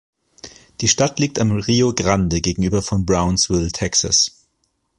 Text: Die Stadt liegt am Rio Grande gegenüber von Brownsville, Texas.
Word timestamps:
Die 0.79 0.87
Stadt 0.87 1.19
liegt 1.19 1.37
am 1.37 1.51
Rio 1.51 1.93
Grande 1.93 2.41
gegenüber 2.41 2.81
von 2.81 3.05
Brownsville, 3.05 3.71
Texas. 3.71 4.47